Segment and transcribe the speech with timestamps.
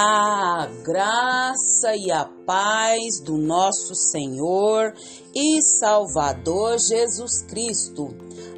[0.00, 4.94] A graça e a paz do nosso Senhor
[5.34, 8.06] e Salvador Jesus Cristo.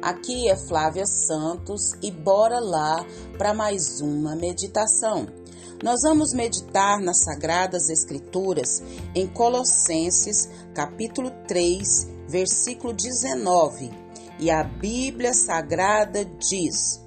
[0.03, 3.03] Aqui é Flávia Santos e bora lá
[3.39, 5.25] para mais uma meditação.
[5.83, 8.83] Nós vamos meditar nas Sagradas Escrituras
[9.15, 13.89] em Colossenses, capítulo 3, versículo 19.
[14.37, 17.01] E a Bíblia Sagrada diz: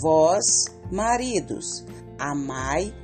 [0.00, 1.84] Vós, maridos,
[2.20, 2.94] amai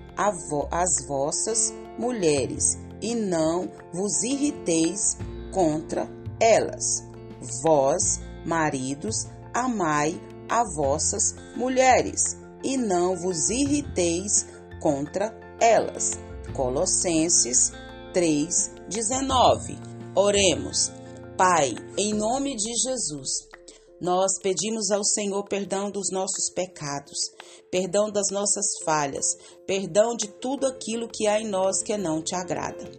[0.70, 5.16] as vossas mulheres, e não vos irriteis
[5.52, 7.02] contra elas.
[7.62, 14.46] Vós, maridos, amai a vossas mulheres, e não vos irriteis
[14.80, 16.18] contra elas.
[16.54, 17.72] Colossenses
[18.12, 19.78] 3:19.
[20.14, 20.92] Oremos.
[21.36, 23.48] Pai, em nome de Jesus,
[24.00, 27.18] nós pedimos ao Senhor perdão dos nossos pecados,
[27.70, 29.26] perdão das nossas falhas,
[29.66, 32.90] perdão de tudo aquilo que há em nós que não te agrada.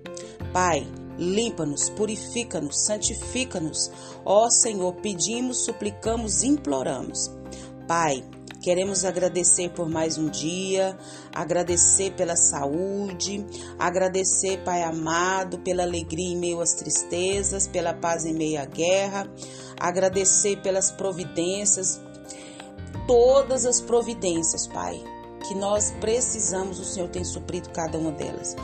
[0.53, 0.85] Pai,
[1.17, 3.89] limpa-nos, purifica-nos, santifica-nos.
[4.23, 7.30] Ó Senhor, pedimos, suplicamos, imploramos.
[7.88, 8.23] Pai,
[8.61, 10.95] Queremos agradecer por mais um dia,
[11.33, 13.43] agradecer pela saúde,
[13.80, 19.27] agradecer, Pai amado, pela alegria em meio às tristezas, pela paz em meio à guerra,
[19.87, 22.01] agradecer pelas providências,
[23.07, 25.01] todas as providências, Pai,
[25.47, 28.55] que nós precisamos, o Senhor tem suprido cada uma delas.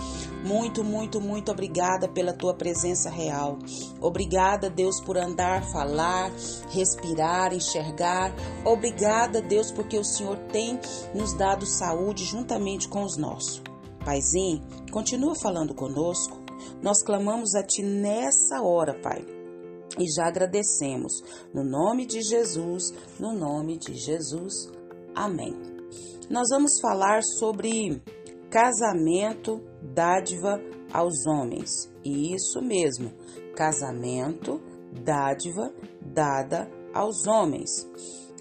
[0.46, 3.58] Muito, muito, muito obrigada pela tua presença real.
[4.00, 6.32] Obrigada, Deus, por andar, falar,
[6.70, 8.32] respirar, enxergar.
[8.64, 10.80] Obrigada, Deus, porque o Senhor tem
[11.14, 13.62] nos dado saúde juntamente com os nossos.
[14.06, 16.38] Paizinho, continua falando conosco.
[16.82, 19.26] Nós clamamos a Ti nessa hora, Pai.
[19.98, 21.22] E já agradecemos.
[21.54, 24.70] No nome de Jesus, no nome de Jesus.
[25.16, 25.56] Amém.
[26.30, 28.02] Nós vamos falar sobre
[28.50, 30.62] casamento, dádiva
[30.94, 31.70] aos homens.
[32.04, 33.12] Isso mesmo,
[33.56, 34.62] casamento,
[35.04, 37.70] dádiva dada aos homens.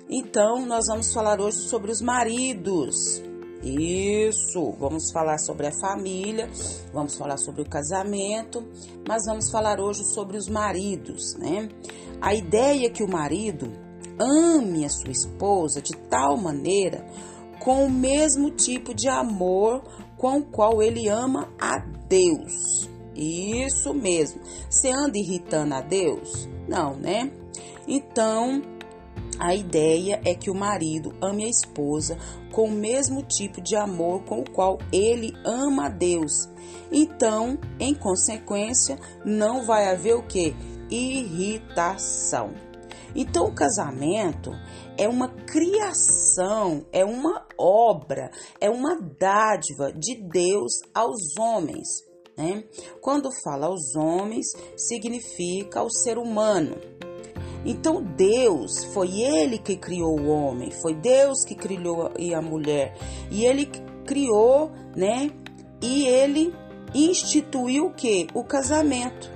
[0.08, 3.22] Então, nós vamos falar hoje sobre os maridos.
[3.66, 6.48] Isso, vamos falar sobre a família,
[6.92, 8.64] vamos falar sobre o casamento,
[9.06, 11.68] mas vamos falar hoje sobre os maridos, né?
[12.20, 13.72] A ideia é que o marido
[14.20, 17.04] ame a sua esposa de tal maneira
[17.58, 19.82] com o mesmo tipo de amor
[20.16, 22.88] com o qual ele ama a Deus.
[23.16, 24.40] Isso mesmo.
[24.70, 26.48] Você anda irritando a Deus?
[26.68, 27.32] Não, né?
[27.88, 28.62] Então,
[29.38, 32.16] a ideia é que o marido ame a esposa
[32.52, 36.48] com o mesmo tipo de amor com o qual ele ama a Deus.
[36.90, 40.54] Então, em consequência, não vai haver o que?
[40.90, 42.54] Irritação.
[43.14, 44.50] Então, o casamento
[44.98, 48.30] é uma criação, é uma obra,
[48.60, 51.86] é uma dádiva de Deus aos homens.
[52.36, 52.64] Né?
[53.00, 56.76] Quando fala aos homens, significa ao ser humano.
[57.66, 62.96] Então Deus foi Ele que criou o homem, foi Deus que criou a mulher
[63.28, 63.66] e Ele
[64.06, 65.30] criou, né?
[65.82, 66.54] E Ele
[66.94, 68.28] instituiu o que?
[68.32, 69.34] O casamento.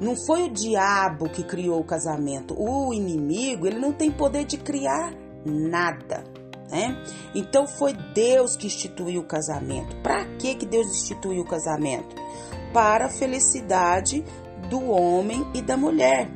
[0.00, 2.54] Não foi o diabo que criou o casamento.
[2.58, 5.14] O inimigo, ele não tem poder de criar
[5.46, 6.22] nada,
[6.68, 7.02] né?
[7.34, 9.96] Então foi Deus que instituiu o casamento.
[10.02, 12.14] Para que que Deus instituiu o casamento?
[12.74, 14.22] Para a felicidade
[14.68, 16.28] do homem e da mulher.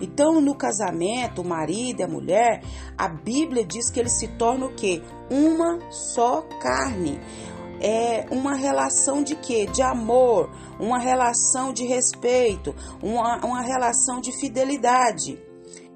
[0.00, 2.62] Então, no casamento, o marido e a mulher,
[2.98, 5.02] a Bíblia diz que eles se tornam o quê?
[5.30, 7.20] Uma só carne
[7.80, 9.66] é uma relação de quê?
[9.66, 10.50] De amor,
[10.80, 15.38] uma relação de respeito, uma, uma relação de fidelidade.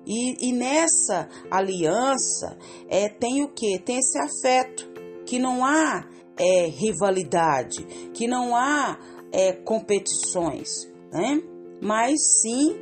[0.07, 2.57] E, e nessa aliança
[2.89, 3.79] é, tem o que?
[3.79, 4.89] Tem esse afeto,
[5.27, 6.07] que não há
[6.39, 8.99] é, rivalidade, que não há
[9.33, 11.43] é, competições, né?
[11.83, 12.75] mas sim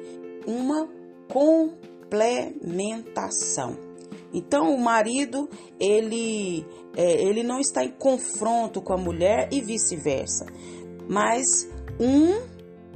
[0.46, 0.95] uma
[1.28, 3.76] complementação.
[4.32, 10.46] Então o marido ele é, ele não está em confronto com a mulher e vice-versa,
[11.08, 11.46] mas
[12.00, 12.42] um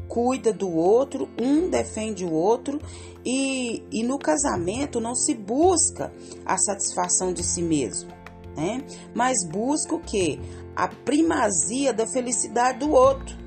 [0.08, 2.80] cuida do outro, um defende o outro
[3.24, 6.12] e, e no casamento não se busca
[6.44, 8.10] a satisfação de si mesmo,
[8.56, 8.82] né?
[9.14, 10.40] Mas busca o que?
[10.74, 13.38] A primazia da felicidade do outro.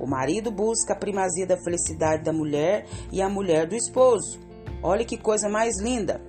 [0.00, 4.40] O marido busca a primazia da felicidade da mulher e a mulher do esposo.
[4.82, 6.20] Olha que coisa mais linda.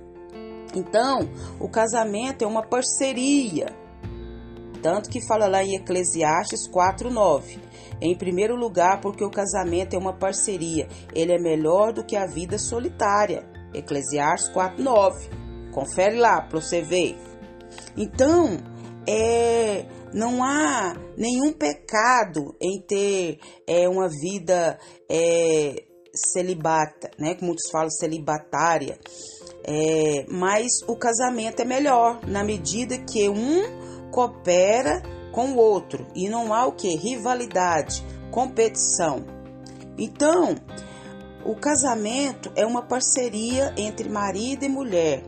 [0.74, 1.28] Então,
[1.58, 3.66] o casamento é uma parceria.
[4.82, 7.58] Tanto que fala lá em Eclesiastes 4:9.
[8.00, 12.26] Em primeiro lugar, porque o casamento é uma parceria, ele é melhor do que a
[12.26, 13.46] vida solitária.
[13.72, 15.30] Eclesiastes 4:9.
[15.72, 17.16] Confere lá para você ver.
[17.96, 18.58] Então,
[19.06, 24.78] é Não há nenhum pecado em ter é, uma vida
[25.08, 27.34] é, celibata, né?
[27.34, 28.98] Como muitos falam, celibatária.
[29.64, 36.28] É, mas o casamento é melhor na medida que um coopera com o outro e
[36.28, 39.24] não há o que rivalidade, competição.
[39.96, 40.54] Então,
[41.44, 45.22] o casamento é uma parceria entre marido e mulher.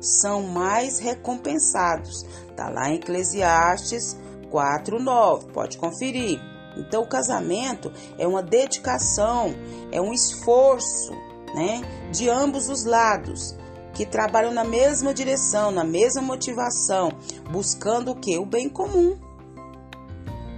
[0.00, 2.24] São mais recompensados.
[2.54, 4.16] Tá lá em Eclesiastes
[4.50, 6.40] 4:9, pode conferir.
[6.76, 9.54] Então, o casamento é uma dedicação,
[9.90, 11.12] é um esforço,
[11.54, 11.80] né,
[12.12, 13.56] de ambos os lados,
[13.94, 17.10] que trabalham na mesma direção, na mesma motivação,
[17.50, 18.36] buscando o que?
[18.36, 19.18] O bem comum.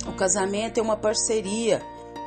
[0.07, 1.81] O casamento é uma parceria.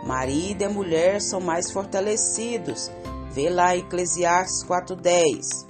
[0.05, 2.89] Marido e mulher são mais fortalecidos.
[3.31, 5.67] Vê lá Eclesiastes 4:10.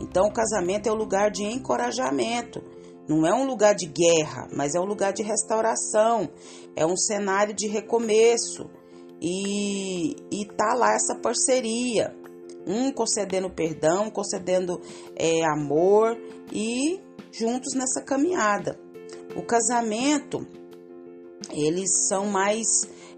[0.00, 2.73] Então, o casamento é o lugar de encorajamento
[3.08, 6.28] não é um lugar de guerra, mas é um lugar de restauração,
[6.74, 8.70] é um cenário de recomeço.
[9.20, 12.14] E, e tá lá essa parceria,
[12.66, 14.80] um concedendo perdão, concedendo
[15.16, 16.18] é, amor
[16.52, 18.78] e juntos nessa caminhada.
[19.36, 20.46] O casamento,
[21.50, 22.66] eles são mais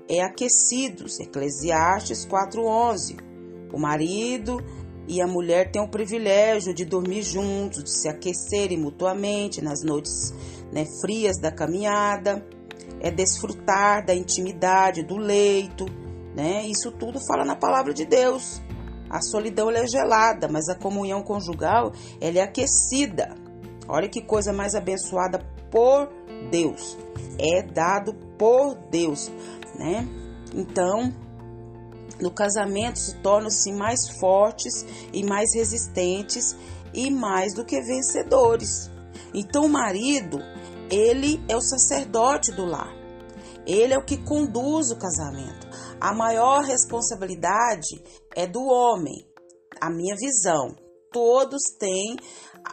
[0.08, 3.18] é, aquecidos, Eclesiastes 4,11.
[3.72, 4.58] O marido
[5.08, 10.35] e a mulher tem o privilégio de dormir juntos, de se aquecerem mutuamente nas noites
[10.73, 12.44] né, frias da caminhada,
[13.00, 15.87] é desfrutar da intimidade do leito,
[16.35, 16.67] né?
[16.67, 18.61] Isso tudo fala na palavra de Deus.
[19.08, 23.35] A solidão é gelada, mas a comunhão conjugal ela é aquecida.
[23.88, 25.38] Olha que coisa mais abençoada
[25.70, 26.08] por
[26.50, 26.99] Deus.
[27.38, 29.31] É dado por Deus,
[29.79, 30.06] né?
[30.55, 31.12] Então,
[32.20, 36.56] no casamento se tornam-se mais fortes e mais resistentes
[36.92, 38.90] e mais do que vencedores.
[39.34, 40.38] Então o marido,
[40.90, 42.94] ele é o sacerdote do lar.
[43.66, 45.66] Ele é o que conduz o casamento.
[46.00, 48.02] A maior responsabilidade
[48.34, 49.26] é do homem.
[49.80, 50.85] A minha visão.
[51.12, 52.17] Todos têm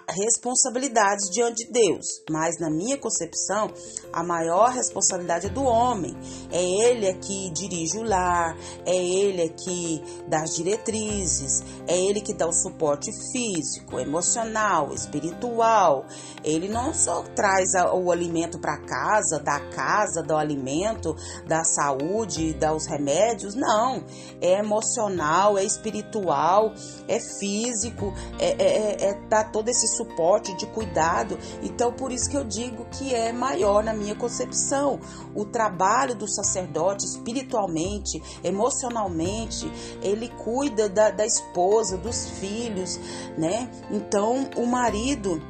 [0.10, 3.72] responsabilidades diante de Deus, mas na minha concepção,
[4.12, 6.16] a maior responsabilidade é do homem.
[6.52, 11.98] É ele é que dirige o lar, é ele é que dá as diretrizes, é
[11.98, 16.06] ele que dá o suporte físico, emocional, espiritual.
[16.44, 21.16] Ele não só traz o alimento para casa, da casa, do alimento,
[21.48, 24.04] da saúde, dá os remédios, não.
[24.42, 26.74] É emocional, é espiritual,
[27.08, 31.38] é físico, é, é, é, é dá todo esse esse suporte de cuidado.
[31.62, 35.00] Então, por isso que eu digo que é maior na minha concepção.
[35.36, 39.70] O trabalho do sacerdote espiritualmente, emocionalmente,
[40.02, 43.00] ele cuida da, da esposa, dos filhos,
[43.38, 43.70] né?
[43.92, 45.42] Então, o marido,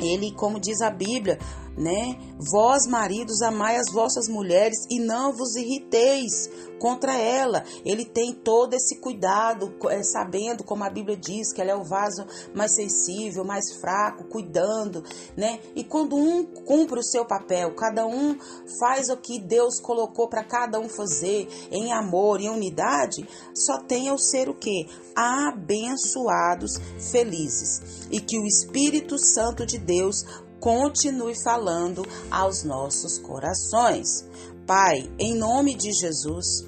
[0.00, 1.38] ele, como diz a Bíblia,
[1.76, 2.18] né?
[2.38, 7.64] Vós, maridos, amai as vossas mulheres e não vos irriteis contra ela.
[7.84, 11.84] Ele tem todo esse cuidado, é, sabendo, como a Bíblia diz, que ela é o
[11.84, 15.02] vaso mais sensível, mais fraco, cuidando,
[15.36, 15.60] né?
[15.74, 18.36] E quando um cumpre o seu papel, cada um
[18.78, 24.08] faz o que Deus colocou para cada um fazer em amor, em unidade, só tem
[24.08, 24.86] ao ser o que?
[25.16, 26.78] Abençoados,
[27.10, 28.08] felizes.
[28.10, 30.24] E que o Espírito Santo de Deus
[30.64, 34.24] continue falando aos nossos corações.
[34.66, 36.64] Pai, em nome de Jesus,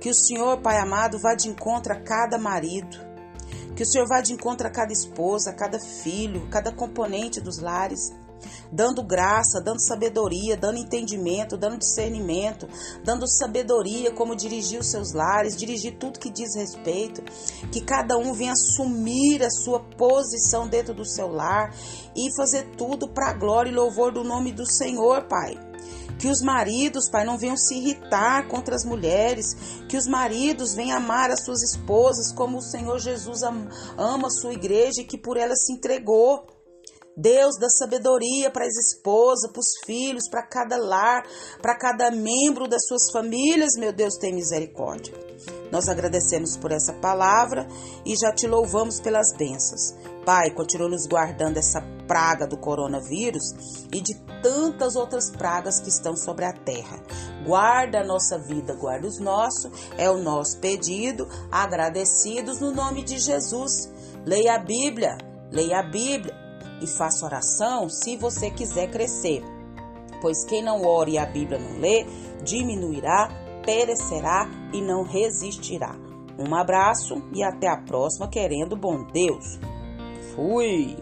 [0.00, 2.98] que o Senhor, Pai amado, vá de encontro a cada marido,
[3.76, 7.58] que o Senhor vá de encontro a cada esposa, a cada filho, cada componente dos
[7.58, 8.10] lares
[8.72, 12.68] dando graça, dando sabedoria, dando entendimento, dando discernimento,
[13.04, 17.22] dando sabedoria como dirigir os seus lares, dirigir tudo que diz respeito,
[17.70, 21.74] que cada um venha assumir a sua posição dentro do seu lar
[22.16, 25.70] e fazer tudo para a glória e louvor do nome do Senhor, Pai.
[26.20, 29.56] Que os maridos, Pai, não venham se irritar contra as mulheres.
[29.88, 34.52] Que os maridos venham amar as suas esposas como o Senhor Jesus ama a sua
[34.52, 36.46] igreja e que por ela se entregou.
[37.16, 41.26] Deus dá sabedoria para as esposas, para os filhos, para cada lar,
[41.60, 45.12] para cada membro das suas famílias, meu Deus, tem misericórdia.
[45.72, 47.66] Nós agradecemos por essa palavra
[48.04, 49.94] e já te louvamos pelas bênçãos.
[50.24, 56.16] Pai, continua nos guardando essa praga do coronavírus e de tantas outras pragas que estão
[56.16, 57.00] sobre a terra.
[57.46, 63.18] Guarda a nossa vida, guarda os nossos, é o nosso pedido, agradecidos no nome de
[63.18, 63.90] Jesus.
[64.26, 65.16] Leia a Bíblia,
[65.50, 66.49] leia a Bíblia
[66.80, 69.42] e faça oração se você quiser crescer.
[70.20, 72.06] Pois quem não ore e a Bíblia não lê,
[72.44, 73.28] diminuirá,
[73.64, 75.94] perecerá e não resistirá.
[76.38, 79.58] Um abraço e até a próxima, querendo bom Deus.
[80.34, 80.96] Fui!